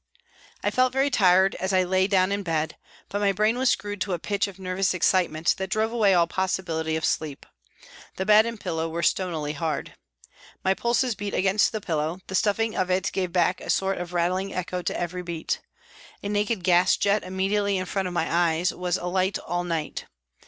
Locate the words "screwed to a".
3.69-4.17